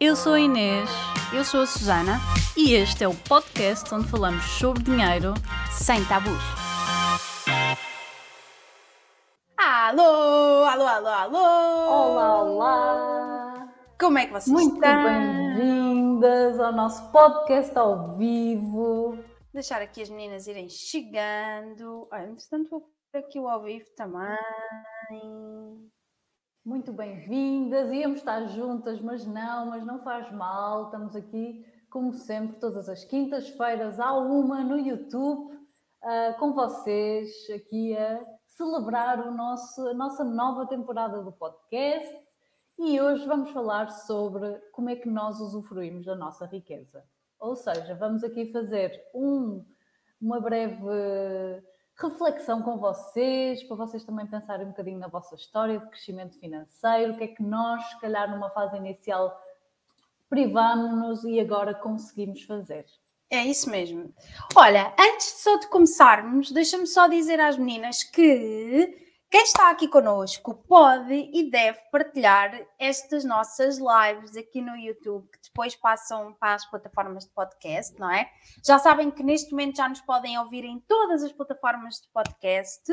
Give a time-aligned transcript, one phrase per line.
[0.00, 0.88] Eu sou a Inês
[1.32, 2.18] Eu sou a Susana.
[2.56, 5.34] e este é o podcast onde falamos sobre dinheiro.
[5.72, 6.42] Sem tabus.
[9.56, 11.38] Alô, alô, alô, alô!
[11.38, 13.74] Olá, olá!
[13.98, 15.04] Como é que vocês Muito estão?
[15.04, 19.18] bem-vindas ao nosso podcast ao vivo.
[19.52, 22.08] Deixar aqui as meninas irem chegando.
[22.12, 22.80] Olha, entretanto vou
[23.12, 24.38] pôr aqui o ao vivo também.
[26.64, 27.92] Muito bem-vindas.
[27.92, 30.84] Íamos estar juntas, mas não, mas não faz mal.
[30.84, 35.58] Estamos aqui, como sempre, todas as quintas-feiras à uma no YouTube,
[36.02, 42.16] ah, com vocês, aqui a celebrar o nosso, a nossa nova temporada do podcast.
[42.78, 47.04] E hoje vamos falar sobre como é que nós usufruímos da nossa riqueza.
[47.38, 49.62] Ou seja, vamos aqui fazer um,
[50.18, 50.82] uma breve
[51.96, 57.12] reflexão com vocês, para vocês também pensarem um bocadinho na vossa história de crescimento financeiro,
[57.12, 59.40] o que é que nós, se calhar, numa fase inicial,
[60.28, 62.86] privámos-nos e agora conseguimos fazer.
[63.30, 64.12] É isso mesmo.
[64.54, 69.03] Olha, antes só de começarmos, deixa-me só dizer às meninas que
[69.34, 75.40] quem está aqui connosco pode e deve partilhar estas nossas lives aqui no YouTube, que
[75.42, 78.30] depois passam para as plataformas de podcast, não é?
[78.64, 82.84] Já sabem que neste momento já nos podem ouvir em todas as plataformas de podcast.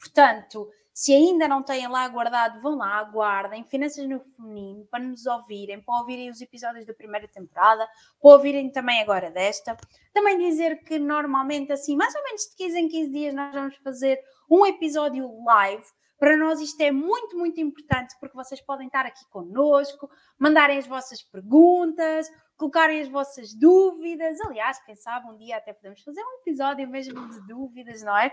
[0.00, 5.24] Portanto, se ainda não têm lá guardado, vão lá, aguardem Finanças no Feminino para nos
[5.26, 7.86] ouvirem, para ouvirem os episódios da primeira temporada,
[8.20, 9.76] para ouvirem também agora desta.
[10.12, 13.76] Também dizer que normalmente, assim, mais ou menos de 15 em 15 dias, nós vamos
[13.76, 14.18] fazer
[14.52, 15.84] um episódio live.
[16.18, 20.86] Para nós isto é muito, muito importante porque vocês podem estar aqui connosco, mandarem as
[20.86, 24.38] vossas perguntas, colocarem as vossas dúvidas.
[24.42, 28.30] Aliás, quem sabe um dia até podemos fazer um episódio mesmo de dúvidas, não é?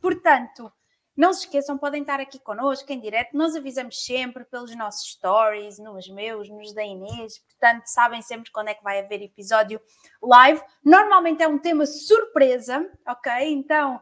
[0.00, 0.72] Portanto,
[1.14, 3.36] não se esqueçam, podem estar aqui connosco em direto.
[3.36, 7.38] Nós avisamos sempre pelos nossos stories, nos meus, nos da Inês.
[7.38, 9.78] Portanto, sabem sempre quando é que vai haver episódio
[10.22, 10.62] live.
[10.82, 13.30] Normalmente é um tema surpresa, ok?
[13.52, 14.00] Então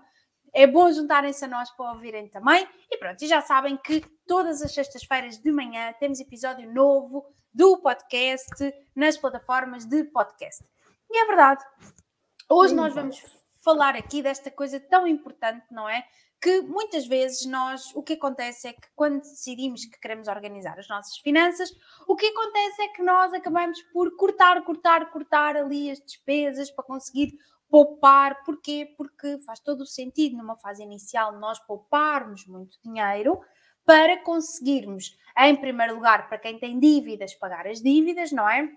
[0.58, 2.68] é bom juntarem-se a nós para ouvirem também.
[2.90, 7.24] E pronto, e já sabem que todas as sextas-feiras de manhã temos episódio novo
[7.54, 10.64] do podcast nas plataformas de podcast.
[11.08, 11.64] E é verdade,
[12.50, 13.22] hoje nós vamos
[13.64, 16.04] falar aqui desta coisa tão importante, não é?
[16.42, 20.88] Que muitas vezes nós, o que acontece é que quando decidimos que queremos organizar as
[20.88, 21.70] nossas finanças,
[22.08, 26.84] o que acontece é que nós acabamos por cortar, cortar, cortar ali as despesas para
[26.84, 27.38] conseguir
[27.70, 28.44] poupar.
[28.44, 28.94] Porquê?
[28.96, 33.40] Porque faz todo o sentido numa fase inicial nós pouparmos muito dinheiro
[33.84, 38.70] para conseguirmos, em primeiro lugar, para quem tem dívidas, pagar as dívidas, não é?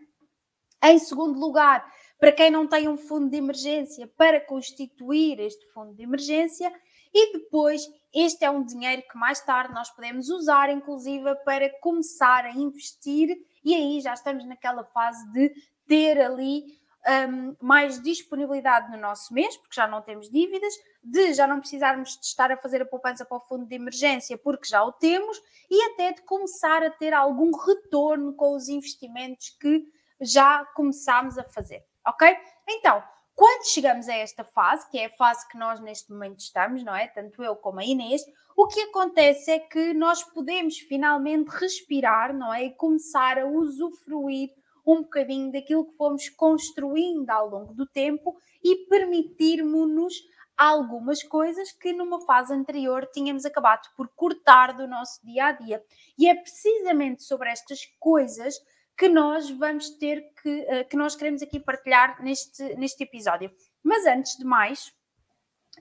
[0.84, 1.86] Em segundo lugar,
[2.18, 6.72] para quem não tem um fundo de emergência, para constituir este fundo de emergência.
[7.14, 7.82] E depois,
[8.14, 13.38] este é um dinheiro que mais tarde nós podemos usar, inclusive, para começar a investir,
[13.66, 15.54] e aí já estamos naquela fase de
[15.86, 20.74] ter ali um, mais disponibilidade no nosso mês, porque já não temos dívidas,
[21.04, 24.38] de já não precisarmos de estar a fazer a poupança para o fundo de emergência,
[24.38, 29.50] porque já o temos, e até de começar a ter algum retorno com os investimentos
[29.60, 29.84] que
[30.20, 32.38] já começámos a fazer, ok?
[32.70, 36.84] Então, quando chegamos a esta fase, que é a fase que nós neste momento estamos,
[36.84, 37.08] não é?
[37.08, 38.22] Tanto eu como a Inês,
[38.56, 42.66] o que acontece é que nós podemos finalmente respirar, não é?
[42.66, 44.52] E começar a usufruir
[44.86, 50.14] um bocadinho daquilo que fomos construindo ao longo do tempo e permitirmos-nos
[50.58, 55.84] algumas coisas que numa fase anterior tínhamos acabado por cortar do nosso dia a dia.
[56.18, 58.56] E é precisamente sobre estas coisas
[58.98, 63.52] que nós vamos ter que, uh, que nós queremos aqui partilhar neste, neste episódio.
[63.84, 64.94] Mas antes de mais,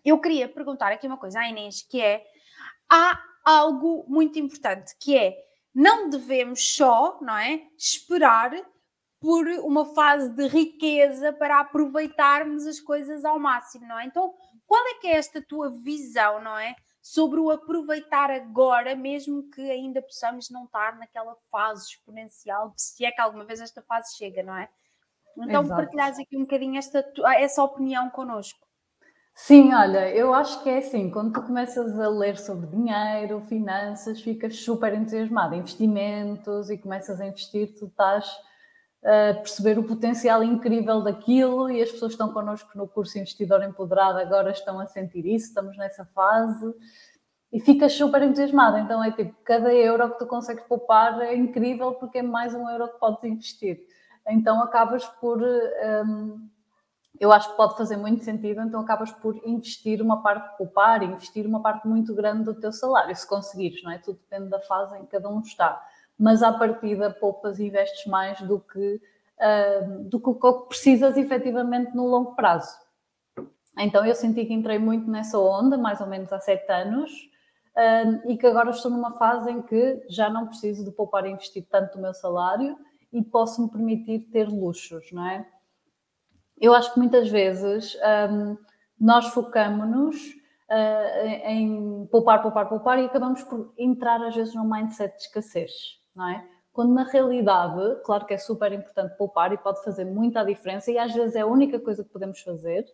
[0.04, 2.24] eu queria perguntar aqui uma coisa à Inês, que é,
[2.90, 5.36] há algo muito importante, que é,
[5.74, 8.52] não devemos só, não é, esperar
[9.20, 14.06] por uma fase de riqueza para aproveitarmos as coisas ao máximo, não é?
[14.06, 14.32] Então,
[14.66, 16.74] qual é que é esta tua visão, não é?
[17.02, 23.10] Sobre o aproveitar agora, mesmo que ainda possamos não estar naquela fase exponencial, se é
[23.10, 24.68] que alguma vez esta fase chega, não é?
[25.36, 25.82] Então, Exato.
[25.82, 28.66] partilhares aqui um bocadinho esta, tu- essa opinião connosco.
[29.34, 34.20] Sim, olha, eu acho que é assim, quando tu começas a ler sobre dinheiro, finanças,
[34.20, 38.30] ficas super entusiasmado, investimentos e começas a investir, tu estás
[39.02, 44.50] perceber o potencial incrível daquilo e as pessoas estão connosco no curso Investidor Empoderado agora
[44.50, 46.74] estão a sentir isso, estamos nessa fase
[47.52, 48.78] e ficas super entusiasmado.
[48.78, 52.68] Então é tipo, cada euro que tu consegues poupar é incrível porque é mais um
[52.68, 53.80] euro que podes investir.
[54.28, 55.42] Então acabas por.
[55.42, 56.48] hum,
[57.18, 61.46] eu acho que pode fazer muito sentido, então acabas por investir uma parte, poupar, investir
[61.46, 63.98] uma parte muito grande do teu salário, se conseguires, não é?
[63.98, 65.84] Tudo depende da fase em que cada um está.
[66.20, 69.00] Mas à partida poupas e investes mais do que,
[69.40, 70.30] uh, do que
[70.68, 72.76] precisas efetivamente no longo prazo.
[73.78, 77.10] Então eu senti que entrei muito nessa onda, mais ou menos há sete anos,
[77.74, 81.30] uh, e que agora estou numa fase em que já não preciso de poupar e
[81.30, 82.76] investir tanto o meu salário
[83.10, 85.48] e posso me permitir ter luxos, não é?
[86.60, 87.96] Eu acho que muitas vezes
[88.30, 88.58] um,
[89.00, 90.16] nós focamos-nos
[90.68, 95.99] uh, em poupar, poupar, poupar e acabamos por entrar às vezes num mindset de escassez,
[96.14, 96.46] não é?
[96.72, 100.98] Quando na realidade, claro que é super importante poupar e pode fazer muita diferença e
[100.98, 102.86] às vezes é a única coisa que podemos fazer,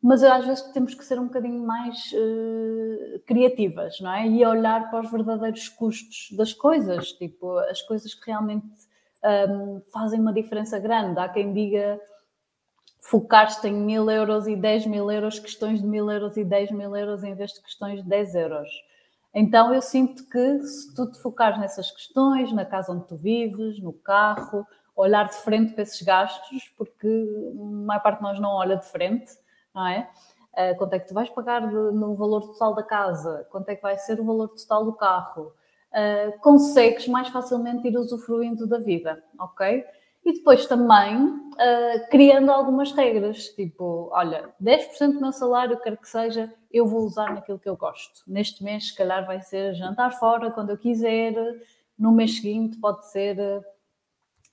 [0.00, 4.26] mas às vezes temos que ser um bocadinho mais uh, criativas, não é?
[4.26, 8.66] E olhar para os verdadeiros custos das coisas, tipo, as coisas que realmente
[9.48, 11.20] um, fazem uma diferença grande.
[11.20, 12.00] Há quem diga
[13.00, 16.96] focar-te em mil euros e 10 mil euros, questões de mil euros e 10 mil
[16.96, 18.68] euros em vez de questões de 10 euros.
[19.34, 23.80] Então eu sinto que se tu te focares nessas questões, na casa onde tu vives,
[23.80, 28.50] no carro, olhar de frente para esses gastos, porque a maior parte de nós não
[28.50, 29.32] olha de frente,
[29.74, 30.08] não é?
[30.52, 33.46] Uh, quanto é que tu vais pagar no valor total da casa?
[33.50, 35.54] Quanto é que vai ser o valor total do carro?
[35.90, 39.82] Uh, consegues mais facilmente ir usufruindo da vida, ok?
[40.24, 46.08] E depois também uh, criando algumas regras, tipo, olha, 10% do meu salário, quer que
[46.08, 48.22] seja, eu vou usar naquilo que eu gosto.
[48.26, 51.34] Neste mês, se calhar, vai ser jantar fora quando eu quiser,
[51.98, 53.36] no mês seguinte pode ser,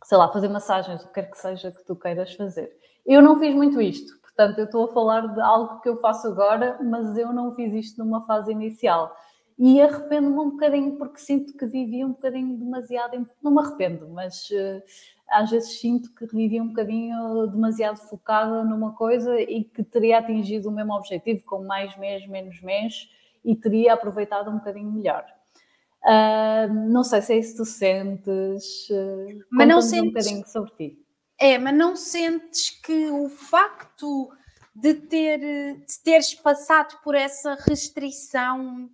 [0.04, 2.76] sei lá, fazer massagens, o que quer que seja que tu queiras fazer.
[3.06, 6.28] Eu não fiz muito isto, portanto, eu estou a falar de algo que eu faço
[6.28, 9.16] agora, mas eu não fiz isto numa fase inicial
[9.60, 14.50] e arrependo-me um bocadinho porque sinto que vivi um bocadinho demasiado, não me arrependo, mas
[14.52, 14.82] uh,
[15.30, 20.70] às vezes sinto que vivi um bocadinho demasiado focada numa coisa e que teria atingido
[20.70, 23.10] o mesmo objetivo com mais mês, menos mês
[23.44, 25.26] e teria aproveitado um bocadinho melhor.
[26.04, 30.48] Uh, não sei se é isso que tu sentes, uh, mas não sentes, um bocadinho
[30.48, 31.06] sobre ti.
[31.38, 34.30] É, mas não sentes que o facto
[34.74, 38.90] de, ter, de teres passado por essa restrição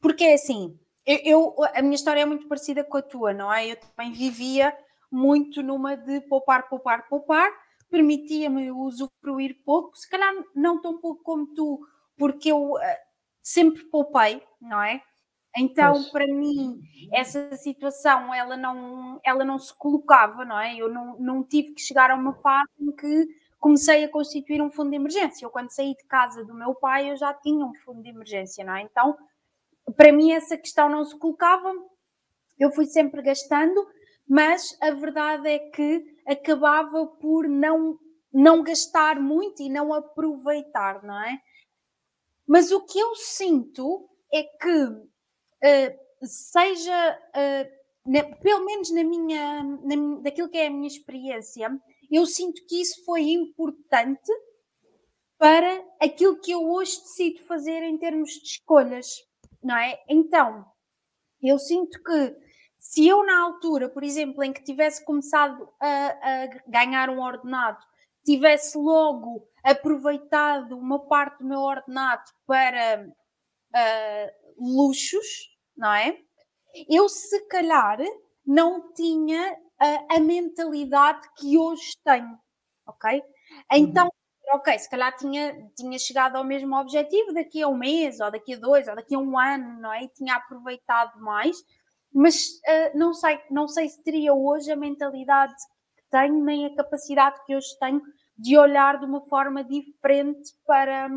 [0.00, 3.52] porque é assim, eu, eu, a minha história é muito parecida com a tua, não
[3.52, 3.72] é?
[3.72, 4.76] Eu também vivia
[5.10, 7.50] muito numa de poupar, poupar, poupar,
[7.90, 11.80] permitia-me usufruir pouco, se calhar não tão pouco como tu,
[12.16, 12.80] porque eu uh,
[13.42, 15.02] sempre poupei, não é?
[15.56, 16.80] Então, para mim,
[17.12, 20.76] essa situação ela não, ela não se colocava, não é?
[20.76, 23.26] Eu não, não tive que chegar a uma fase em que
[23.58, 25.44] comecei a constituir um fundo de emergência.
[25.44, 28.64] Eu, quando saí de casa do meu pai, eu já tinha um fundo de emergência,
[28.64, 28.82] não é?
[28.82, 29.16] Então,
[29.96, 31.72] para mim essa questão não se colocava,
[32.58, 33.84] eu fui sempre gastando,
[34.28, 37.98] mas a verdade é que acabava por não,
[38.32, 41.40] não gastar muito e não aproveitar, não é?
[42.46, 49.62] Mas o que eu sinto é que, uh, seja, uh, na, pelo menos na minha,
[49.62, 51.70] na, daquilo que é a minha experiência,
[52.10, 54.32] eu sinto que isso foi importante
[55.38, 59.28] para aquilo que eu hoje decido fazer em termos de escolhas
[59.62, 59.98] não é?
[60.08, 60.64] Então,
[61.42, 62.47] eu sinto que
[62.78, 67.78] se eu na altura, por exemplo, em que tivesse começado a, a ganhar um ordenado,
[68.24, 75.26] tivesse logo aproveitado uma parte do meu ordenado para uh, luxos,
[75.76, 76.18] não é?
[76.88, 77.98] Eu se calhar
[78.46, 82.38] não tinha uh, a mentalidade que hoje tenho,
[82.86, 83.22] ok?
[83.72, 84.18] Então, uhum
[84.52, 88.54] ok, se calhar tinha, tinha chegado ao mesmo objetivo daqui a um mês, ou daqui
[88.54, 90.04] a dois, ou daqui a um ano, não é?
[90.04, 91.56] E tinha aproveitado mais,
[92.12, 95.54] mas uh, não, sei, não sei se teria hoje a mentalidade
[95.96, 98.02] que tenho, nem a capacidade que hoje tenho
[98.36, 101.08] de olhar de uma forma diferente para,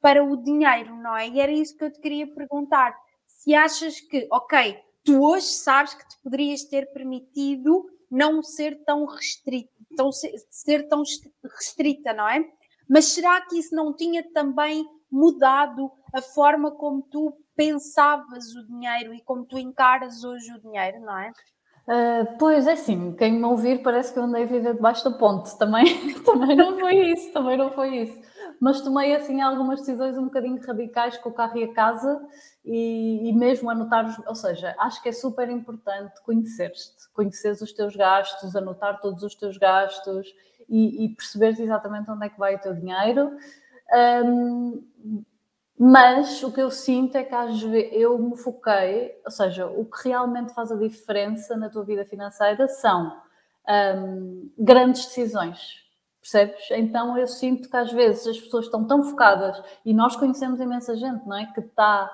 [0.00, 1.28] para o dinheiro, não é?
[1.28, 2.96] E era isso que eu te queria perguntar.
[3.26, 9.04] Se achas que, ok, tu hoje sabes que te poderias ter permitido não ser tão
[9.04, 11.02] restrito, tão, ser tão
[11.42, 12.44] restrita, não é?
[12.88, 19.14] Mas será que isso não tinha também mudado a forma como tu pensavas o dinheiro
[19.14, 21.32] e como tu encaras hoje o dinheiro, não é?
[21.86, 25.16] Uh, pois é sim, quem me ouvir parece que eu andei a viver debaixo da
[25.16, 28.20] ponte, também, também não foi isso, também não foi isso.
[28.60, 32.20] Mas tomei assim algumas decisões um bocadinho radicais com o carro e a casa
[32.64, 37.94] e, e mesmo anotar, ou seja, acho que é super importante conhecer-te, conheceres os teus
[37.94, 40.26] gastos, anotar todos os teus gastos
[40.68, 43.30] e, e perceberes exatamente onde é que vai o teu dinheiro.
[44.24, 44.84] Um,
[45.78, 49.84] mas o que eu sinto é que às vezes eu me foquei, ou seja, o
[49.84, 53.20] que realmente faz a diferença na tua vida financeira são
[53.68, 55.84] um, grandes decisões,
[56.20, 56.70] percebes?
[56.70, 60.96] Então eu sinto que às vezes as pessoas estão tão focadas e nós conhecemos imensa
[60.96, 61.46] gente, não é?
[61.52, 62.10] Que está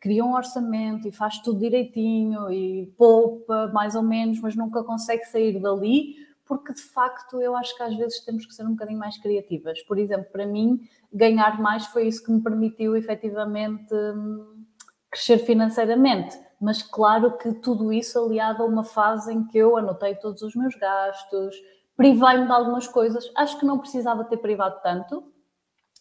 [0.00, 5.24] cria um orçamento e faz tudo direitinho e poupa mais ou menos, mas nunca consegue
[5.24, 8.98] sair dali, porque de facto eu acho que às vezes temos que ser um bocadinho
[8.98, 9.82] mais criativas.
[9.82, 10.80] Por exemplo, para mim,
[11.12, 14.64] ganhar mais foi isso que me permitiu efetivamente hum,
[15.10, 16.38] crescer financeiramente.
[16.60, 20.54] Mas claro que tudo isso aliado a uma fase em que eu anotei todos os
[20.54, 21.56] meus gastos,
[21.96, 23.30] privei-me de algumas coisas.
[23.36, 25.24] Acho que não precisava ter privado tanto,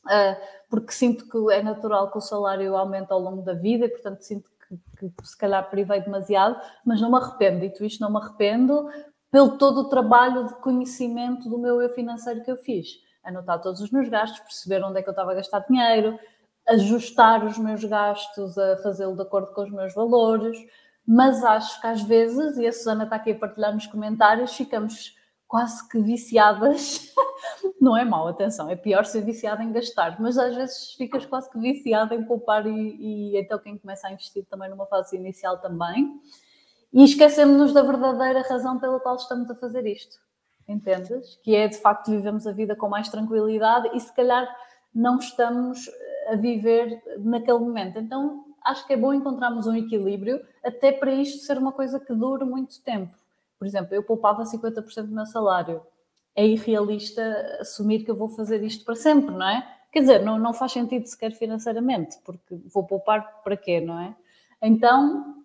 [0.08, 0.38] ah,
[0.70, 4.22] porque sinto que é natural que o salário aumente ao longo da vida e, portanto,
[4.22, 4.50] sinto
[4.98, 7.60] que, que se calhar privei demasiado, mas não me arrependo.
[7.62, 8.88] Dito isto, não me arrependo
[9.32, 13.00] pelo todo o trabalho de conhecimento do meu eu financeiro que eu fiz.
[13.24, 16.20] Anotar todos os meus gastos, perceber onde é que eu estava a gastar dinheiro,
[16.68, 20.58] ajustar os meus gastos a fazê-lo de acordo com os meus valores,
[21.06, 25.16] mas acho que às vezes, e a Susana está aqui a partilhar nos comentários, ficamos
[25.48, 27.14] quase que viciadas.
[27.82, 31.50] Não é mau, atenção, é pior ser viciada em gastar, mas às vezes ficas quase
[31.52, 35.58] que viciada em poupar e, e então quem começa a investir também numa fase inicial
[35.58, 36.10] também.
[36.94, 40.18] E esquecemos-nos da verdadeira razão pela qual estamos a fazer isto.
[40.68, 41.40] Entendes?
[41.44, 44.48] Que é de facto vivemos a vida com mais tranquilidade e se calhar
[44.94, 45.90] não estamos
[46.28, 48.00] a viver naquele momento.
[48.00, 52.14] Então acho que é bom encontrarmos um equilíbrio até para isto ser uma coisa que
[52.14, 53.14] dure muito tempo.
[53.58, 55.82] Por exemplo, eu poupava 50% do meu salário.
[56.36, 57.22] É irrealista
[57.60, 59.78] assumir que eu vou fazer isto para sempre, não é?
[59.92, 64.16] Quer dizer, não, não faz sentido sequer financeiramente, porque vou poupar para quê, não é?
[64.62, 65.41] Então,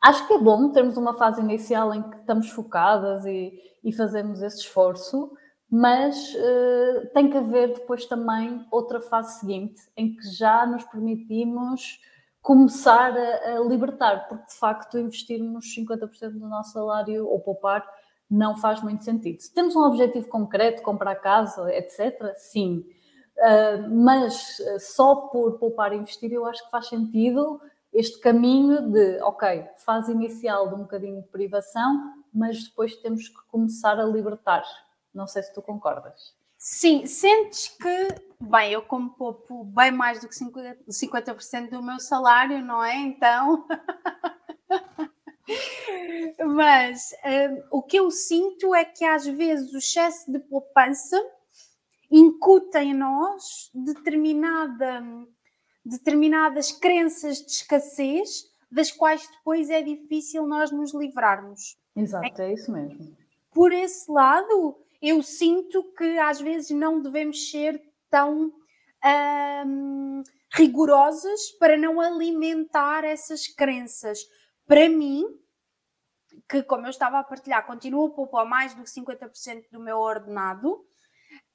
[0.00, 3.52] acho que é bom termos uma fase inicial em que estamos focadas e,
[3.84, 5.30] e fazemos esse esforço,
[5.70, 12.00] mas uh, tem que haver depois também outra fase seguinte, em que já nos permitimos
[12.42, 17.86] começar a, a, libertar, porque de facto investirmos 50% do nosso salário ou poupar
[18.28, 19.40] não faz muito sentido.
[19.40, 22.84] Se temos um objetivo concreto, comprar casa, etc., sim.
[23.36, 27.60] Uh, mas só por poupar e investir, eu acho que faz sentido
[27.92, 33.42] este caminho de, ok, fase inicial de um bocadinho de privação, mas depois temos que
[33.48, 34.64] começar a libertar.
[35.12, 36.34] Não sei se tu concordas.
[36.56, 38.08] Sim, sentes que,
[38.40, 41.34] bem, eu como poupo bem mais do que 50%, 50
[41.70, 42.96] do meu salário, não é?
[42.96, 43.66] Então.
[46.54, 51.20] Mas um, o que eu sinto é que às vezes o excesso de poupança
[52.10, 55.02] incuta em nós determinada,
[55.90, 61.76] determinadas crenças de escassez das quais depois é difícil nós nos livrarmos.
[61.96, 63.16] Exato, é, é isso mesmo.
[63.50, 68.52] Por esse lado, eu sinto que às vezes não devemos ser tão
[69.66, 74.20] hum, rigorosas para não alimentar essas crenças.
[74.66, 75.24] Para mim,
[76.48, 79.98] que como eu estava a partilhar, continuo a poupar mais do que 50% do meu
[79.98, 80.84] ordenado,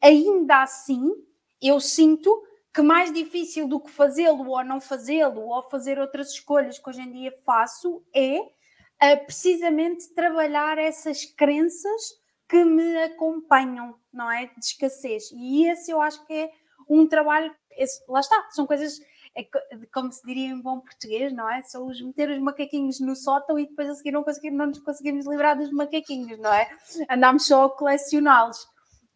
[0.02, 1.14] ainda assim
[1.62, 2.44] eu sinto
[2.76, 7.00] que mais difícil do que fazê-lo ou não fazê-lo ou fazer outras escolhas que hoje
[7.00, 12.02] em dia faço é uh, precisamente trabalhar essas crenças
[12.50, 14.48] que me acompanham, não é?
[14.48, 15.32] De escassez.
[15.32, 16.52] E esse eu acho que é
[16.90, 19.00] um trabalho, esse, lá está, são coisas,
[19.34, 19.48] é,
[19.94, 21.62] como se diria em bom português, não é?
[21.62, 24.80] São os meter os macaquinhos no sótão e depois a seguir não, conseguir, não nos
[24.80, 26.70] conseguimos livrar dos macaquinhos, não é?
[27.10, 28.68] Andamos só a colecioná-los.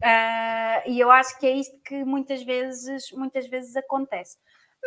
[0.02, 4.38] Uh, e eu acho que é isto que muitas vezes, muitas vezes acontece.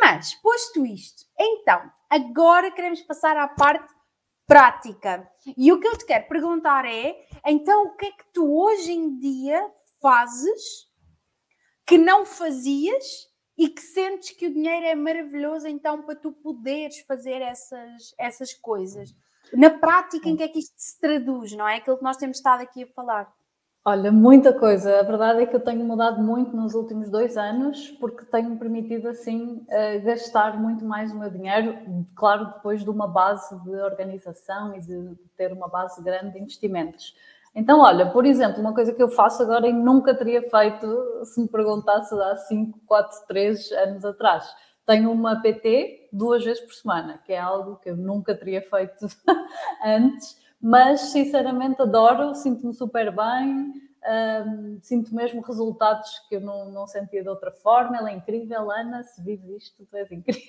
[0.01, 3.93] Mas, posto isto, então, agora queremos passar à parte
[4.47, 5.31] prática.
[5.57, 7.15] E o que eu te quero perguntar é:
[7.47, 10.91] então, o que é que tu hoje em dia fazes
[11.87, 17.01] que não fazias e que sentes que o dinheiro é maravilhoso então para tu poderes
[17.01, 19.15] fazer essas, essas coisas?
[19.53, 21.77] Na prática, em que é que isto se traduz, não é?
[21.77, 23.33] Aquilo que nós temos estado aqui a falar.
[23.85, 25.01] Olha, muita coisa.
[25.01, 29.09] A verdade é que eu tenho mudado muito nos últimos dois anos, porque tenho permitido,
[29.09, 31.77] assim, eh, gastar muito mais o meu dinheiro,
[32.15, 37.13] claro, depois de uma base de organização e de ter uma base grande de investimentos.
[37.57, 41.41] Então, olha, por exemplo, uma coisa que eu faço agora e nunca teria feito se
[41.41, 44.47] me perguntasse há 5, 4, 3 anos atrás.
[44.87, 49.07] Tenho uma PT duas vezes por semana, que é algo que eu nunca teria feito
[49.85, 53.73] antes mas sinceramente adoro, sinto-me super bem,
[54.47, 57.97] um, sinto mesmo resultados que eu não, não sentia de outra forma.
[57.97, 60.43] Ela é incrível, Ana, se vives isto, tu és incrível.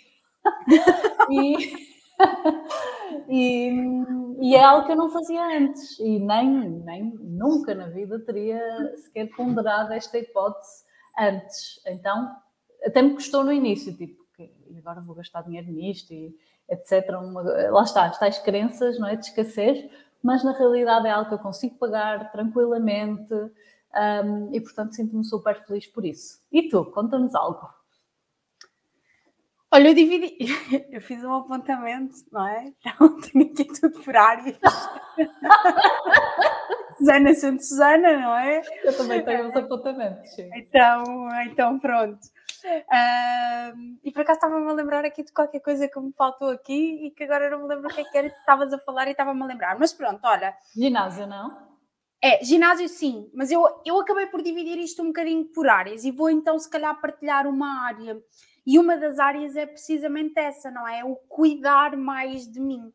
[1.31, 1.55] e,
[3.27, 3.71] e,
[4.39, 8.61] e, é algo que eu não fazia antes e nem, nem nunca na vida teria
[8.97, 10.83] sequer ponderado esta hipótese
[11.17, 11.81] antes.
[11.87, 12.29] Então,
[12.85, 16.35] até me custou no início, tipo, que agora vou gastar dinheiro nisto e
[16.73, 17.09] etc.
[17.21, 19.89] Uma, lá está, as tais crenças não é, de escassez,
[20.21, 25.63] mas na realidade é algo que eu consigo pagar tranquilamente um, e, portanto, sinto-me super
[25.65, 26.39] feliz por isso.
[26.51, 27.69] E tu, conta-nos algo.
[29.71, 30.37] Olha, eu dividi,
[30.91, 32.73] eu fiz um apontamento, não é?
[32.85, 34.57] Então tenho aqui tudo por áreas.
[36.97, 38.61] Susana sendo Susana, não é?
[38.83, 40.29] Eu também tenho os apontamentos.
[40.35, 40.49] Sim.
[40.55, 41.03] Então,
[41.47, 42.19] então pronto.
[44.03, 47.11] E por acaso estava-me a lembrar aqui de qualquer coisa que me faltou aqui e
[47.11, 49.11] que agora não me lembro o que é que era que estavas a falar e
[49.11, 49.77] estava-me a lembrar.
[49.77, 50.55] Mas pronto, olha.
[50.75, 51.73] Ginásio, não?
[52.21, 56.11] É, ginásio sim, mas eu, eu acabei por dividir isto um bocadinho por áreas e
[56.11, 58.17] vou então se calhar partilhar uma área.
[58.65, 61.03] E uma das áreas é precisamente essa, não é?
[61.03, 62.93] O cuidar mais de mim.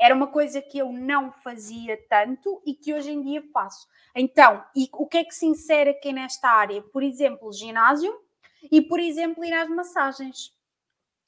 [0.00, 3.86] Era uma coisa que eu não fazia tanto e que hoje em dia faço.
[4.16, 6.80] Então, e o que é que se insere aqui nesta área?
[6.80, 8.14] Por exemplo, ginásio
[8.70, 10.52] e, por exemplo, ir às massagens.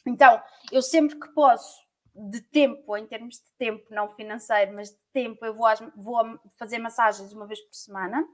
[0.06, 1.82] Então, eu sempre que posso,
[2.14, 6.38] de tempo, em termos de tempo, não financeiro, mas de tempo, eu vou, às, vou
[6.58, 8.26] fazer massagens uma vez por semana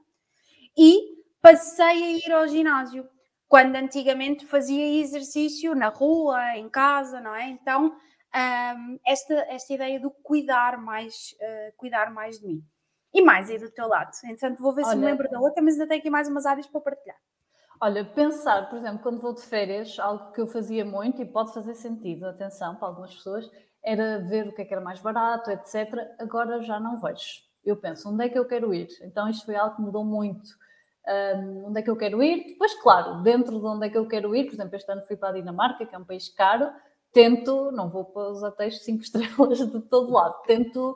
[0.77, 3.07] e passei a ir ao ginásio.
[3.47, 7.49] Quando antigamente fazia exercício na rua, em casa, não é?
[7.49, 7.93] Então,
[8.33, 12.65] um, esta, esta ideia do cuidar mais, uh, cuidar mais de mim.
[13.13, 14.11] E mais aí do teu lado.
[14.23, 16.45] Entretanto, vou ver Olha, se me lembro da outra, mas ainda tenho aqui mais umas
[16.45, 17.17] áreas para partilhar.
[17.83, 21.51] Olha, pensar, por exemplo, quando vou de férias, algo que eu fazia muito e pode
[21.51, 23.49] fazer sentido, atenção, para algumas pessoas,
[23.83, 25.91] era ver o que, é que era mais barato, etc.
[26.19, 27.41] Agora já não vejo.
[27.65, 28.87] Eu penso, onde é que eu quero ir?
[29.01, 30.47] Então isto foi algo que mudou muito.
[31.07, 32.49] Um, onde é que eu quero ir?
[32.49, 35.17] Depois, claro, dentro de onde é que eu quero ir, por exemplo, este ano fui
[35.17, 36.71] para a Dinamarca, que é um país caro,
[37.11, 40.95] tento, não vou para os hotéis 5 estrelas de todo lado, tento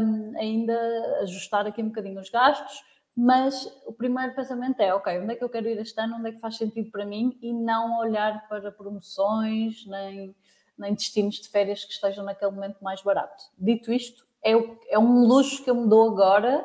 [0.00, 0.76] um, ainda
[1.22, 2.82] ajustar aqui um bocadinho os gastos,
[3.16, 6.28] mas o primeiro pensamento é, ok, onde é que eu quero ir este ano, onde
[6.28, 10.34] é que faz sentido para mim e não olhar para promoções, nem
[10.78, 13.44] nem destinos de férias que estejam naquele momento mais barato.
[13.58, 14.52] Dito isto, é,
[14.90, 16.64] é um luxo que eu me dou agora.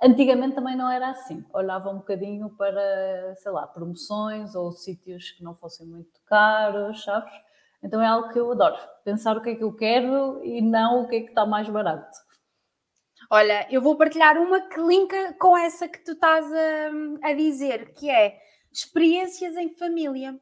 [0.00, 1.44] Antigamente também não era assim.
[1.52, 7.32] Olhava um bocadinho para, sei lá, promoções ou sítios que não fossem muito caros, sabes?
[7.82, 8.76] Então é algo que eu adoro.
[9.04, 11.68] Pensar o que é que eu quero e não o que é que está mais
[11.68, 12.16] barato.
[13.30, 17.92] Olha, eu vou partilhar uma que linka com essa que tu estás a, a dizer,
[17.92, 18.38] que é
[18.72, 20.38] experiências em família.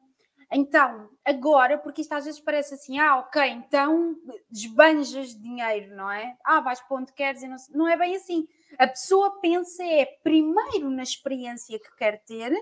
[0.49, 4.15] Então, agora, porque isto às vezes parece assim, ah, ok, então
[4.49, 6.37] desbanjas dinheiro, não é?
[6.45, 8.47] Ah, vais para onde queres e não, não é bem assim.
[8.79, 12.53] A pessoa pensa é primeiro na experiência que quer ter,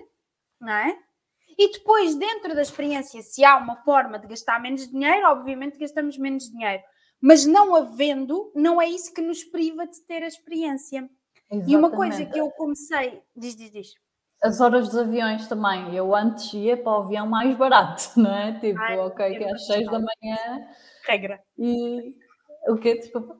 [0.60, 0.98] não é?
[1.56, 6.18] E depois, dentro da experiência, se há uma forma de gastar menos dinheiro, obviamente gastamos
[6.18, 6.82] menos dinheiro.
[7.20, 11.08] Mas não havendo, não é isso que nos priva de ter a experiência.
[11.50, 11.72] Exatamente.
[11.72, 13.22] E uma coisa que eu comecei.
[13.34, 13.94] Diz, diz, diz
[14.42, 15.94] as horas dos aviões também.
[15.94, 18.58] Eu antes ia para o avião mais barato, não é?
[18.58, 20.68] Tipo, Ai, ok, que é às 6 da manhã.
[21.06, 21.40] Regra.
[21.58, 22.14] E
[22.68, 22.96] o quê?
[22.96, 23.38] Desculpa.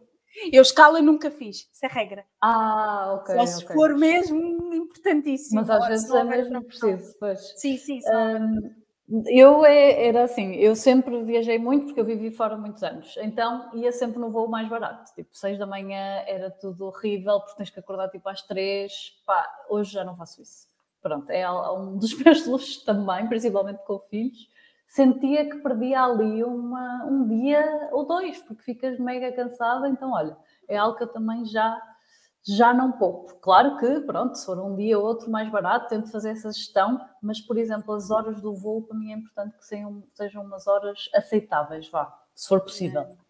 [0.53, 2.25] Eu escala nunca fiz, isso é regra.
[2.43, 3.35] Ah, ok.
[3.37, 3.75] Só se okay.
[3.75, 5.61] for mesmo importantíssimo.
[5.61, 7.41] Mas às vezes é mesmo preciso, pois.
[7.59, 8.01] Sim, sim.
[8.07, 8.75] Um,
[9.27, 13.71] eu é, era assim, eu sempre viajei muito porque eu vivi fora muitos anos, então
[13.75, 17.71] ia sempre no voo mais barato, tipo 6 da manhã era tudo horrível porque tens
[17.71, 18.93] que acordar tipo às 3,
[19.25, 20.67] pá, hoje já não faço isso.
[21.01, 24.49] Pronto, é um dos meus luxos também, principalmente com filhos,
[24.89, 30.37] sentia que perdia ali uma, um dia ou dois, porque ficas mega cansada, então olha,
[30.69, 31.81] é algo que eu também já,
[32.47, 33.35] já não poupo.
[33.41, 37.01] Claro que, pronto, se for um dia ou outro mais barato, tento fazer essa gestão,
[37.21, 40.67] mas, por exemplo, as horas do voo, para mim é importante que sejam, sejam umas
[40.67, 43.03] horas aceitáveis, vá, se for possível.
[43.03, 43.27] É.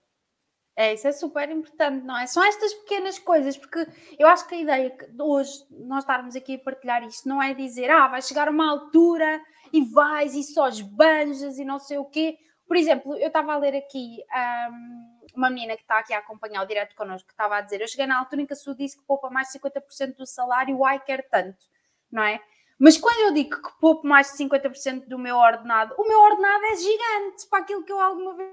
[0.79, 2.27] É, isso é super importante, não é?
[2.27, 3.87] São estas pequenas coisas, porque
[4.19, 7.55] eu acho que a ideia de hoje nós estarmos aqui a partilhar isto não é
[7.55, 9.41] dizer, ah, vai chegar uma altura
[9.73, 12.37] e vais e só esbanjas e não sei o quê.
[12.67, 14.23] Por exemplo, eu estava a ler aqui
[14.71, 17.81] um, uma menina que está aqui a acompanhar o direto connosco, que estava a dizer,
[17.81, 20.27] eu cheguei na altura em que a sua disse que poupa mais de 50% do
[20.27, 21.65] salário, ai, quer tanto,
[22.11, 22.41] não é?
[22.79, 26.65] Mas quando eu digo que poupo mais de 50% do meu ordenado, o meu ordenado
[26.67, 28.53] é gigante para aquilo que eu alguma vez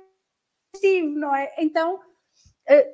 [0.79, 1.53] tive, não é?
[1.57, 1.99] Então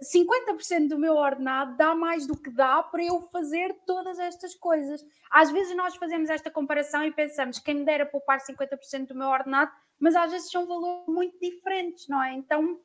[0.01, 5.05] 50% do meu ordenado dá mais do que dá para eu fazer todas estas coisas.
[5.29, 9.27] Às vezes nós fazemos esta comparação e pensamos quem me dera poupar 50% do meu
[9.27, 12.33] ordenado, mas às vezes são valores muito diferentes, não é?
[12.33, 12.79] Então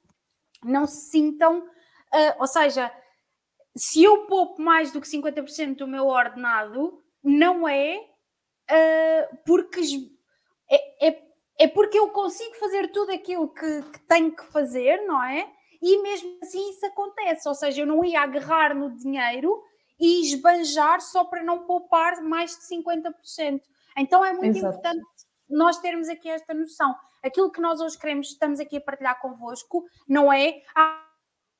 [0.62, 2.92] não se sintam, uh, ou seja,
[3.76, 7.98] se eu poupo mais do que 50% do meu ordenado, não é
[8.70, 9.80] uh, porque
[10.70, 11.22] é, é,
[11.60, 15.52] é, porque eu consigo fazer tudo aquilo que, que tenho que fazer, não é?
[15.84, 19.62] e mesmo assim isso acontece, ou seja, eu não ia agarrar no dinheiro
[20.00, 23.60] e esbanjar só para não poupar mais de 50%.
[23.98, 24.78] Então é muito Exato.
[24.78, 25.04] importante
[25.48, 26.94] nós termos aqui esta noção.
[27.22, 30.62] Aquilo que nós hoje queremos, estamos aqui a partilhar convosco, não é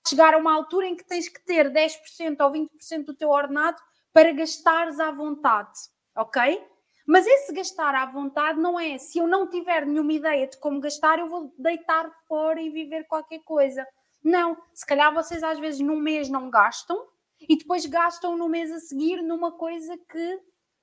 [0.07, 3.81] chegar a uma altura em que tens que ter 10% ou 20% do teu ordenado
[4.12, 5.73] para gastares à vontade,
[6.16, 6.62] ok?
[7.07, 10.81] Mas esse gastar à vontade não é se eu não tiver nenhuma ideia de como
[10.81, 13.87] gastar, eu vou deitar fora e viver qualquer coisa.
[14.23, 16.99] Não, se calhar vocês às vezes num mês não gastam
[17.40, 20.40] e depois gastam no mês a seguir numa coisa que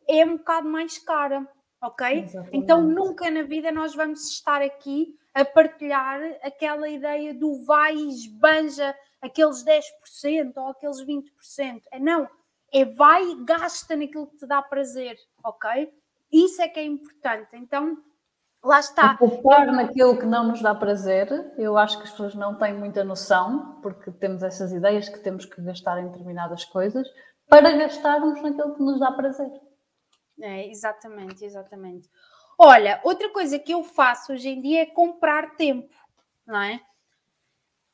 [0.08, 1.48] é um bocado mais cara,
[1.82, 2.24] ok?
[2.24, 2.58] Exatamente.
[2.58, 8.10] Então nunca na vida nós vamos estar aqui a partilhar aquela ideia do vai e
[8.10, 11.82] esbanja aqueles 10% ou aqueles 20%.
[11.92, 12.28] É não,
[12.74, 15.92] é vai e gasta naquilo que te dá prazer, ok?
[16.32, 17.50] Isso é que é importante.
[17.54, 17.98] Então,
[18.64, 19.16] lá está.
[19.16, 23.04] Poupar naquilo que não nos dá prazer, eu acho que as pessoas não têm muita
[23.04, 27.08] noção, porque temos essas ideias que temos que gastar em determinadas coisas,
[27.48, 29.52] para gastarmos naquilo que nos dá prazer.
[30.40, 32.10] É, exatamente, exatamente.
[32.58, 35.94] Olha, outra coisa que eu faço hoje em dia é comprar tempo,
[36.46, 36.80] não é?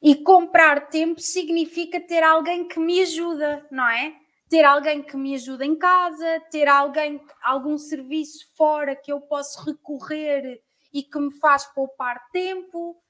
[0.01, 4.15] E comprar tempo significa ter alguém que me ajuda, não é?
[4.49, 9.63] Ter alguém que me ajuda em casa, ter alguém, algum serviço fora que eu posso
[9.63, 10.61] recorrer
[10.93, 13.01] e que me faz poupar tempo,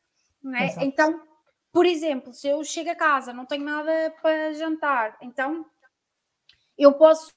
[0.42, 0.66] não é?
[0.66, 0.86] Exato.
[0.86, 1.22] Então,
[1.72, 5.66] por exemplo, se eu chego a casa, não tenho nada para jantar, então
[6.78, 7.37] eu posso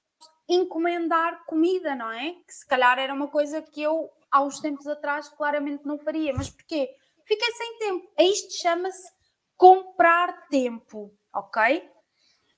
[0.51, 2.33] encomendar comida, não é?
[2.33, 6.33] Que se calhar era uma coisa que eu, há uns tempos atrás, claramente não faria.
[6.35, 6.91] Mas porquê?
[7.25, 8.13] Fiquei sem tempo.
[8.19, 9.09] A Isto chama-se
[9.57, 11.89] comprar tempo, ok?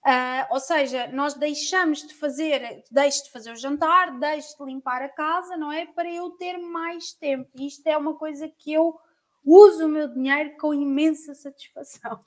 [0.05, 5.03] Ah, ou seja, nós deixamos de fazer, deixo de fazer o jantar, deixo de limpar
[5.03, 5.87] a casa, não é?
[5.87, 7.51] Para eu ter mais tempo.
[7.55, 8.99] Isto é uma coisa que eu
[9.45, 12.19] uso o meu dinheiro com imensa satisfação.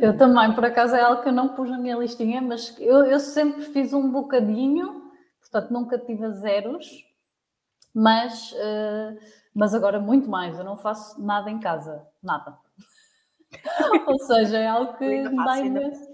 [0.00, 3.04] Eu também, por acaso é algo que eu não pus na minha listinha, mas eu,
[3.04, 6.86] eu sempre fiz um bocadinho, portanto nunca tive a zeros,
[7.94, 9.16] mas, eh,
[9.54, 10.58] mas agora muito mais.
[10.58, 12.56] Eu não faço nada em casa, nada.
[14.06, 16.07] Ou seja, é algo que me dá, imenso-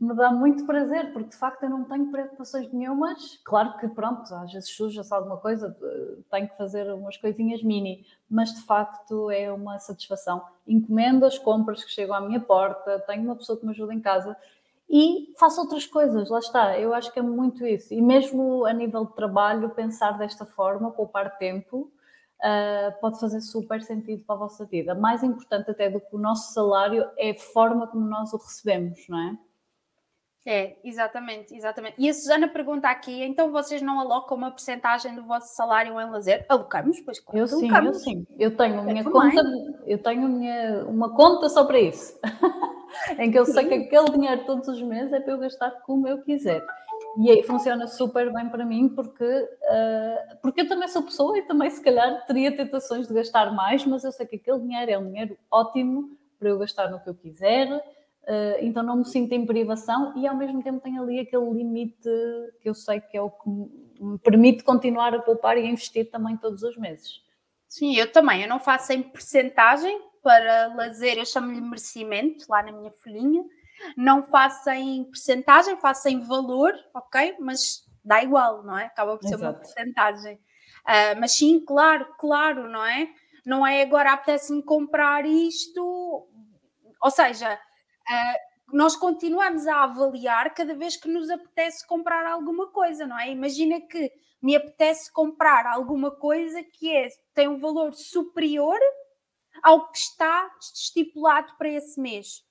[0.00, 3.40] me dá muito prazer, porque de facto eu não tenho preocupações nenhumas.
[3.44, 8.06] Claro que, pronto, às vezes suja-se alguma coisa, eh, tenho que fazer umas coisinhas mini,
[8.30, 10.42] mas de facto é uma satisfação.
[10.66, 14.00] Encomendo as compras que chegam à minha porta, tenho uma pessoa que me ajuda em
[14.00, 14.36] casa
[14.88, 16.78] e faço outras coisas, lá está.
[16.78, 17.92] Eu acho que é muito isso.
[17.92, 21.90] E mesmo a nível de trabalho, pensar desta forma, poupar tempo,
[22.40, 24.94] ah, pode fazer super sentido para a vossa vida.
[24.94, 29.06] Mais importante até do que o nosso salário é a forma como nós o recebemos,
[29.08, 29.38] não é?
[30.50, 31.96] É, exatamente, exatamente.
[31.98, 36.10] E a Susana pergunta aqui, então vocês não alocam uma porcentagem do vosso salário em
[36.10, 36.46] lazer?
[36.48, 38.26] Alocamos, pois claro, Eu sim, eu sim.
[38.38, 39.36] Eu tenho a minha também.
[39.36, 39.42] conta,
[39.86, 42.18] eu tenho minha, uma conta só para isso.
[43.18, 46.08] em que eu sei que aquele dinheiro todos os meses é para eu gastar como
[46.08, 46.64] eu quiser.
[47.18, 51.42] E aí funciona super bem para mim porque, ah, porque eu também sou pessoa e
[51.42, 54.98] também se calhar teria tentações de gastar mais, mas eu sei que aquele dinheiro é
[54.98, 57.68] um dinheiro ótimo para eu gastar no que eu quiser,
[58.28, 62.08] ah, então não me sinto em privação e ao mesmo tempo tenho ali aquele limite
[62.60, 66.10] que eu sei que é o que me permite continuar a poupar e a investir
[66.10, 67.22] também todos os meses.
[67.66, 68.42] Sim, eu também.
[68.42, 73.42] Eu não faço em percentagem para lazer, eu chamo-lhe merecimento lá na minha folhinha.
[73.96, 77.36] Não faço em percentagem, faço em valor, ok?
[77.40, 78.86] Mas dá igual, não é?
[78.86, 79.60] Acaba por ser uma Exato.
[79.60, 80.38] percentagem.
[80.84, 83.08] Ah, mas sim, claro, claro, não é?
[83.46, 86.28] Não é agora apetece-me comprar isto.
[87.00, 87.58] Ou seja,
[88.72, 93.30] nós continuamos a avaliar cada vez que nos apetece comprar alguma coisa, não é?
[93.30, 98.78] Imagina que me apetece comprar alguma coisa que é, tem um valor superior
[99.62, 102.44] ao que está estipulado para esse mês.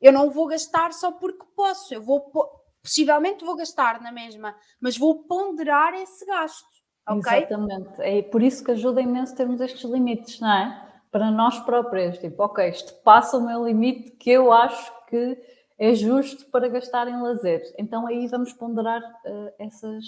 [0.00, 2.48] Eu não vou gastar só porque posso, eu vou po-
[2.82, 6.66] possivelmente vou gastar na mesma, mas vou ponderar esse gasto,
[7.08, 7.38] ok?
[7.38, 8.00] Exatamente.
[8.02, 10.91] É por isso que ajuda imenso termos estes limites, não é?
[11.12, 15.38] Para nós próprios, tipo, ok, isto passa o meu limite que eu acho que
[15.78, 17.62] é justo para gastar em lazer.
[17.78, 20.04] Então aí vamos ponderar eh, essas.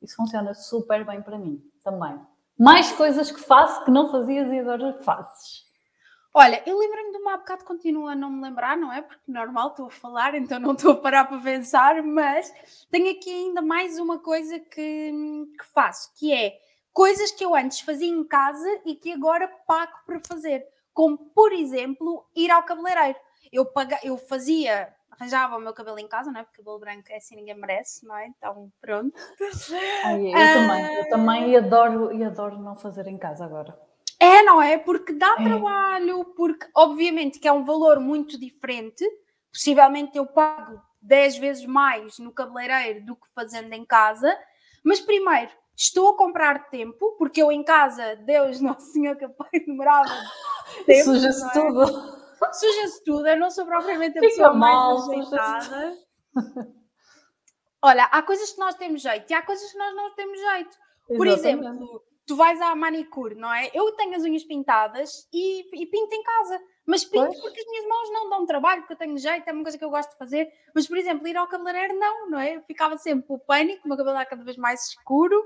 [0.00, 2.18] Isso funciona super bem para mim também.
[2.58, 5.66] Mais coisas que faço que não fazias e agora fazes.
[6.32, 9.00] Olha, eu lembro-me de uma há bocado, continuo a não me lembrar, não é?
[9.00, 12.52] Porque normal estou a falar, então não estou a parar para pensar, mas
[12.90, 15.12] tenho aqui ainda mais uma coisa que,
[15.58, 16.58] que faço, que é
[16.96, 20.66] coisas que eu antes fazia em casa e que agora pago para fazer.
[20.94, 23.18] Como, por exemplo, ir ao cabeleireiro.
[23.52, 26.44] Eu, paga, eu fazia, arranjava o meu cabelo em casa, não é?
[26.44, 28.26] Porque cabelo branco é assim, ninguém merece, não é?
[28.28, 29.12] Então, pronto.
[30.04, 30.52] Ai, eu Ah.
[30.54, 33.78] também, eu também e adoro, e adoro não fazer em casa agora.
[34.18, 34.78] É, não é?
[34.78, 35.42] Porque dá É.
[35.44, 39.04] trabalho, porque obviamente que é um valor muito diferente.
[39.52, 44.34] Possivelmente eu pago 10 vezes mais no cabeleireiro do que fazendo em casa.
[44.82, 50.08] Mas primeiro, estou a comprar tempo, porque eu em casa, Deus Nosso Senhor, capaz demorava
[50.86, 51.04] tempo.
[51.04, 51.50] Suja-se é?
[51.52, 52.26] tudo.
[52.52, 55.96] Suja-se tudo, eu não sou propriamente a Fica pessoa mal, mais ajeitada.
[57.82, 60.76] Olha, há coisas que nós temos jeito e há coisas que nós não temos jeito.
[61.16, 63.70] Por exemplo, tu vais à manicure, não é?
[63.72, 66.60] Eu tenho as unhas pintadas e, e pinto em casa.
[66.86, 67.40] Mas pinto pois.
[67.40, 69.84] porque as minhas mãos não dão trabalho, porque eu tenho jeito, é uma coisa que
[69.84, 70.52] eu gosto de fazer.
[70.72, 72.56] Mas, por exemplo, ir ao cabeleireiro, não, não é?
[72.56, 75.36] Eu ficava sempre o pânico, o meu cabelo está cada vez mais escuro,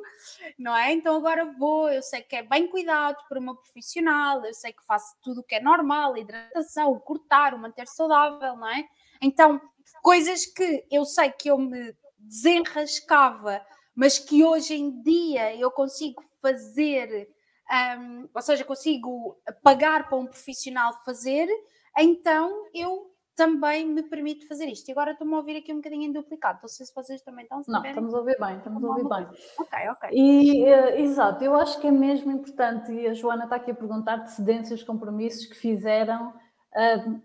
[0.58, 0.92] não é?
[0.92, 4.84] Então agora vou, eu sei que é bem cuidado por uma profissional, eu sei que
[4.84, 8.86] faço tudo o que é normal, hidratação, o cortar, o manter saudável, não é?
[9.22, 9.58] Então,
[10.02, 16.22] coisas que eu sei que eu me desenrascava, mas que hoje em dia eu consigo
[16.42, 17.28] fazer
[17.70, 21.48] um, ou seja, consigo pagar para um profissional fazer,
[21.96, 24.88] então eu também me permito fazer isto.
[24.88, 26.58] E agora estou-me a ouvir aqui um bocadinho em duplicado.
[26.60, 27.62] Não sei se vocês também estão.
[27.66, 29.26] Não, estamos a ouvir bem, estamos a ouvir bem.
[29.58, 30.10] Ok, ok.
[30.12, 33.74] E, uh, exato, eu acho que é mesmo importante, e a Joana está aqui a
[33.74, 37.22] perguntar de cedências, compromissos que fizeram uh,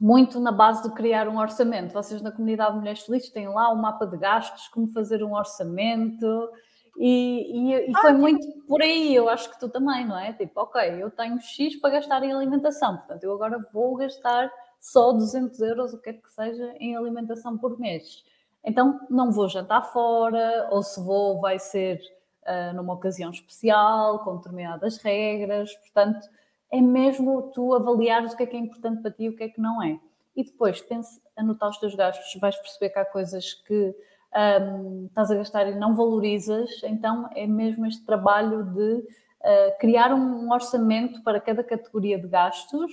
[0.00, 1.92] muito na base de criar um orçamento.
[1.92, 5.34] Vocês na comunidade Mulheres Felizes têm lá o um mapa de gastos, como fazer um
[5.34, 6.48] orçamento.
[6.96, 10.32] E, e, e foi ah, muito por aí, eu acho que tu também, não é?
[10.32, 15.12] Tipo, ok, eu tenho X para gastar em alimentação, portanto, eu agora vou gastar só
[15.12, 18.24] 200 euros, o que quer que seja, em alimentação por mês.
[18.62, 22.00] Então, não vou jantar fora, ou se vou, vai ser
[22.46, 26.28] uh, numa ocasião especial, com determinadas regras, portanto,
[26.70, 29.44] é mesmo tu avaliares o que é que é importante para ti e o que
[29.44, 29.98] é que não é.
[30.36, 33.94] E depois, pense, anotar os teus gastos, vais perceber que há coisas que
[34.34, 40.12] um, estás a gastar e não valorizas, então é mesmo este trabalho de uh, criar
[40.12, 42.92] um orçamento para cada categoria de gastos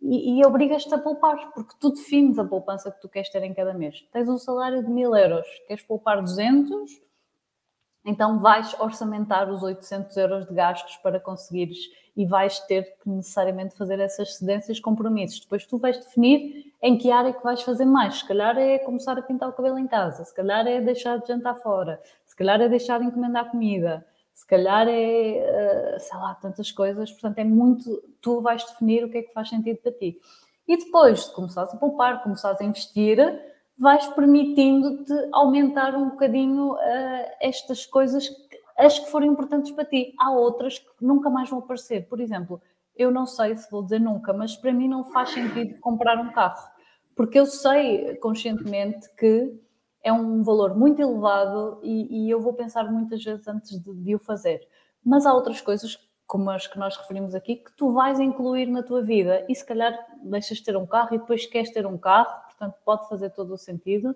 [0.00, 3.54] e, e obrigas-te a poupar, porque tu defines a poupança que tu queres ter em
[3.54, 4.06] cada mês.
[4.12, 6.90] Tens um salário de mil euros, queres poupar 200,
[8.04, 11.78] então vais orçamentar os 800 euros de gastos para conseguires
[12.16, 15.40] e vais ter que necessariamente fazer essas cedências, compromissos.
[15.40, 18.16] Depois tu vais definir em que área que vais fazer mais.
[18.16, 21.28] Se calhar é começar a pintar o cabelo em casa, se calhar é deixar de
[21.28, 26.34] jantar fora, se calhar é deixar de encomendar comida, se calhar é, eh, sei lá,
[26.34, 27.10] tantas coisas.
[27.12, 30.18] Portanto, é muito, tu vais definir o que é que faz sentido para ti.
[30.66, 33.18] E depois de começares a poupar, começares a investir,
[33.82, 36.78] vais permitindo-te aumentar um bocadinho uh,
[37.40, 38.30] estas coisas
[38.78, 40.14] as que forem importantes para ti.
[40.18, 42.08] Há outras que nunca mais vão aparecer.
[42.08, 42.60] Por exemplo,
[42.96, 46.32] eu não sei se vou dizer nunca, mas para mim não faz sentido comprar um
[46.32, 46.68] carro,
[47.16, 49.60] porque eu sei conscientemente que
[50.02, 54.14] é um valor muito elevado e, e eu vou pensar muitas vezes antes de, de,
[54.14, 54.60] o fazer.
[55.04, 58.82] Mas há outras coisas, como as que nós referimos aqui, que tu vais incluir na
[58.82, 61.98] tua vida e se calhar deixas de ter um carro e depois queres ter um
[61.98, 64.14] carro, portanto pode fazer todo o sentido.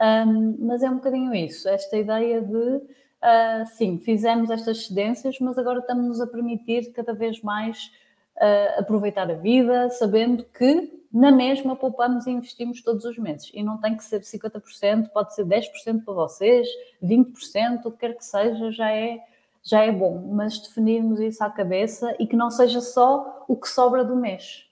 [0.00, 5.58] Um, mas é um bocadinho isso, esta ideia de uh, sim, fizemos estas cedências, mas
[5.58, 7.92] agora estamos-nos a permitir cada vez mais
[8.36, 13.50] uh, aproveitar a vida, sabendo que na mesma poupamos e investimos todos os meses.
[13.52, 16.66] E não tem que ser 50%, pode ser 10% para vocês,
[17.04, 19.20] 20%, o que quer que seja, já é,
[19.62, 20.30] já é bom.
[20.32, 24.71] Mas definirmos isso à cabeça e que não seja só o que sobra do mês.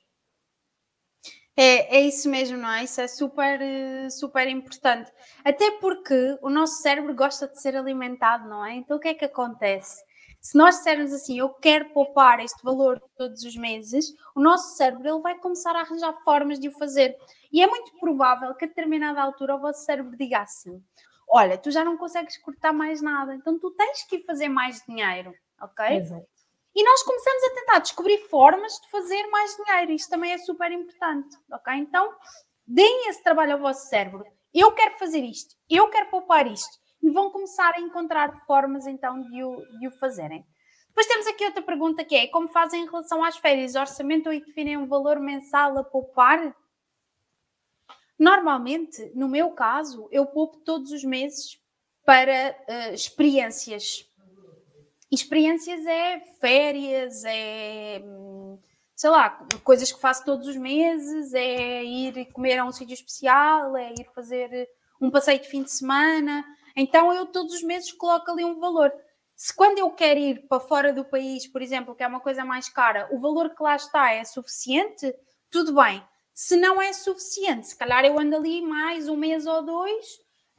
[1.56, 2.84] É, é isso mesmo, não é?
[2.84, 3.60] Isso é super,
[4.10, 5.12] super importante.
[5.44, 8.74] Até porque o nosso cérebro gosta de ser alimentado, não é?
[8.74, 10.02] Então o que é que acontece?
[10.40, 15.06] Se nós dissermos assim, eu quero poupar este valor todos os meses, o nosso cérebro
[15.06, 17.14] ele vai começar a arranjar formas de o fazer.
[17.52, 20.82] E é muito provável que a determinada altura o vosso cérebro diga assim:
[21.28, 25.34] olha, tu já não consegues cortar mais nada, então tu tens que fazer mais dinheiro,
[25.60, 25.96] ok?
[25.96, 26.39] Exato.
[26.74, 29.92] E nós começamos a tentar descobrir formas de fazer mais dinheiro.
[29.92, 31.74] Isto também é super importante, ok?
[31.74, 32.14] Então,
[32.66, 34.24] deem esse trabalho ao vosso cérebro.
[34.54, 36.78] Eu quero fazer isto, eu quero poupar isto.
[37.02, 40.44] E vão começar a encontrar formas então de o, de o fazerem.
[40.88, 43.74] Depois temos aqui outra pergunta que é: como fazem em relação às férias?
[43.74, 46.54] Orçamento e definem um valor mensal a poupar?
[48.18, 51.58] Normalmente, no meu caso, eu poupo todos os meses
[52.04, 54.09] para uh, experiências
[55.10, 58.02] experiências é férias, é
[59.00, 59.30] sei lá,
[59.64, 64.06] coisas que faço todos os meses, é ir comer a um sítio especial, é ir
[64.14, 64.68] fazer
[65.00, 66.44] um passeio de fim de semana.
[66.76, 68.92] Então eu todos os meses coloco ali um valor.
[69.34, 72.44] Se quando eu quero ir para fora do país, por exemplo, que é uma coisa
[72.44, 75.14] mais cara, o valor que lá está é suficiente,
[75.50, 76.02] tudo bem.
[76.34, 80.06] Se não é suficiente, se calhar eu ando ali mais um mês ou dois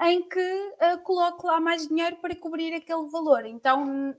[0.02, 3.46] em que uh, coloco lá mais dinheiro para cobrir aquele valor.
[3.46, 4.16] Então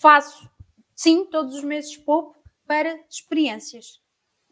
[0.00, 0.48] faço,
[0.94, 4.00] sim, todos os meses pouco para experiências.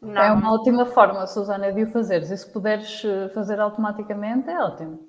[0.01, 0.21] Não.
[0.21, 2.29] É uma ótima forma, Susana, de o fazeres.
[2.29, 4.99] E se puderes eh, fazer automaticamente, é ótimo.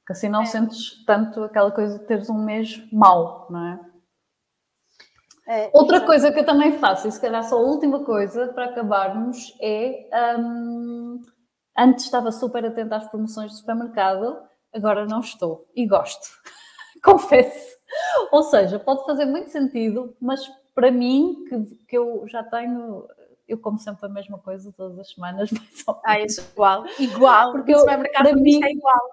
[0.00, 0.46] Porque assim não é.
[0.46, 3.80] sentes tanto aquela coisa de teres um mês mau, não é?
[5.48, 6.00] é Outra é.
[6.00, 10.08] coisa que eu também faço, e se calhar só a última coisa para acabarmos, é.
[10.38, 11.22] Um,
[11.76, 14.36] antes estava super atenta às promoções do supermercado,
[14.72, 15.66] agora não estou.
[15.74, 16.26] E gosto.
[17.12, 17.74] confesso.
[18.32, 20.40] Ou seja, pode fazer muito sentido, mas
[20.74, 23.06] para mim, que, que eu já tenho,
[23.46, 25.84] eu como sempre a mesma coisa todas as semanas, menos.
[26.04, 29.10] Ah, isso igual, igual, porque eu, para mim é igual.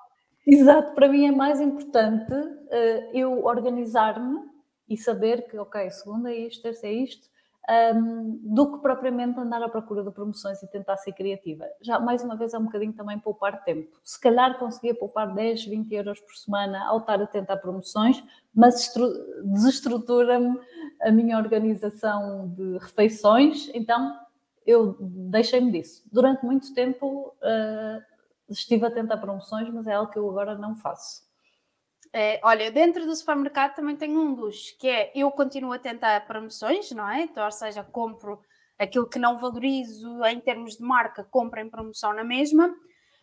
[0.47, 4.49] Exato, para mim é mais importante uh, eu organizar-me
[4.89, 7.29] e saber que, ok, segunda é isto, terça é isto,
[7.69, 11.65] um, do que propriamente andar à procura de promoções e tentar ser criativa.
[11.81, 13.97] Já, mais uma vez, é um bocadinho também poupar tempo.
[14.03, 18.93] Se calhar conseguia poupar 10, 20 euros por semana ao estar a tentar promoções, mas
[19.43, 20.59] desestrutura-me
[21.01, 24.19] a minha organização de refeições, então
[24.65, 26.03] eu deixei-me disso.
[26.11, 28.01] Durante muito tempo uh,
[28.49, 31.30] estive a tentar promoções, mas é algo que eu agora não faço.
[32.13, 36.25] É, olha, dentro do supermercado também tenho um luxo, que é eu continuo a tentar
[36.27, 37.21] promoções, não é?
[37.21, 38.41] Então, ou seja, compro
[38.77, 42.75] aquilo que não valorizo em termos de marca, compro em promoção na mesma,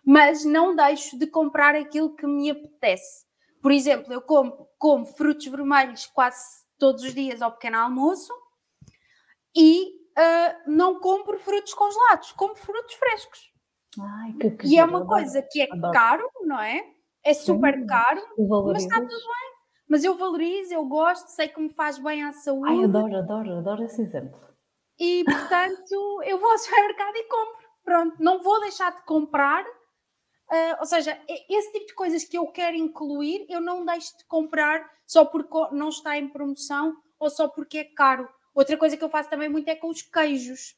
[0.05, 3.27] mas não deixo de comprar aquilo que me apetece.
[3.61, 8.33] Por exemplo, eu como, como frutos vermelhos quase todos os dias ao pequeno almoço
[9.55, 13.53] e uh, não compro frutos congelados, compro frutos frescos.
[14.01, 15.93] Ai, que, que e é uma coisa que é adoro.
[15.93, 16.85] caro, não é?
[17.29, 18.23] É super Sim, caro,
[18.73, 19.59] mas está tudo bem.
[19.87, 22.71] Mas eu valorizo, eu gosto, sei que me faz bem à saúde.
[22.71, 24.41] Ai, adoro, adoro, adoro esse exemplo.
[24.99, 27.69] E portanto, eu vou ao supermercado e compro.
[27.85, 29.63] Pronto, não vou deixar de comprar.
[29.67, 34.25] Uh, ou seja, esse tipo de coisas que eu quero incluir, eu não deixo de
[34.25, 38.27] comprar só porque não está em promoção ou só porque é caro.
[38.55, 40.75] Outra coisa que eu faço também muito é com os queijos.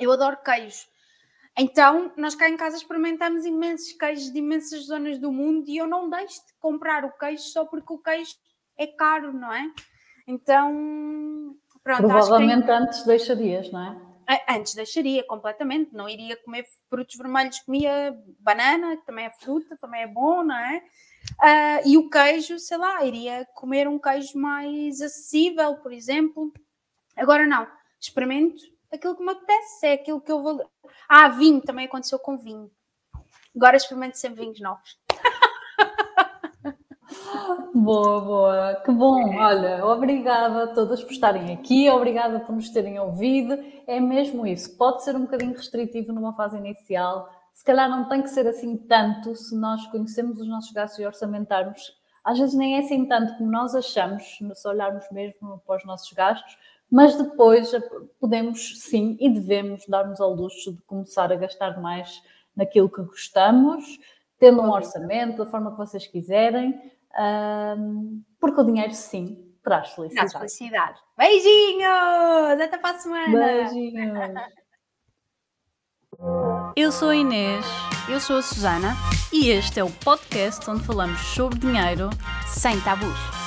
[0.00, 0.88] Eu adoro queijos.
[1.58, 5.86] Então, nós cá em casa experimentamos imensos queijos de imensas zonas do mundo e eu
[5.86, 8.34] não deixo de comprar o queijo só porque o queijo
[8.78, 9.70] é caro, não é?
[10.26, 12.02] Então, pronto.
[12.02, 12.70] Provavelmente que...
[12.70, 14.10] antes deixarias, não é?
[14.48, 20.02] Antes deixaria completamente, não iria comer frutos vermelhos, comia banana, que também é fruta, também
[20.02, 20.84] é bom, não é?
[21.40, 26.52] Uh, e o queijo, sei lá, iria comer um queijo mais acessível, por exemplo.
[27.16, 27.66] Agora não,
[28.00, 30.68] experimento aquilo que me apetece, é aquilo que eu vou.
[31.08, 32.70] Ah, vinho também aconteceu com vinho.
[33.54, 34.98] Agora experimento sempre vinhos novos.
[37.74, 39.36] Boa, boa, que bom.
[39.36, 43.58] Olha, obrigada a todas por estarem aqui, obrigada por nos terem ouvido.
[43.86, 48.22] É mesmo isso, pode ser um bocadinho restritivo numa fase inicial, se calhar não tem
[48.22, 51.98] que ser assim tanto se nós conhecemos os nossos gastos e orçamentarmos.
[52.24, 56.12] Às vezes nem é assim tanto como nós achamos, se olharmos mesmo para os nossos
[56.12, 56.56] gastos,
[56.90, 57.70] mas depois
[58.18, 62.22] podemos sim e devemos dar-nos ao luxo de começar a gastar mais
[62.56, 63.98] naquilo que gostamos,
[64.38, 66.80] tendo um orçamento, da forma que vocês quiserem,
[68.40, 70.30] porque o dinheiro sim traz felicidade.
[70.30, 71.00] Traz felicidade.
[71.16, 72.60] Beijinhos!
[72.60, 73.38] Até para a semana!
[73.38, 74.60] Beijinhos!
[76.76, 77.64] Eu sou a Inês,
[78.10, 78.94] eu sou a Susana
[79.32, 82.10] e este é o podcast onde falamos sobre dinheiro
[82.46, 83.39] sem tabus.